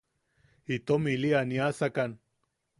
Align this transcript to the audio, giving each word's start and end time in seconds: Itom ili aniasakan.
Itom 0.77 1.05
ili 1.13 1.31
aniasakan. 1.43 2.19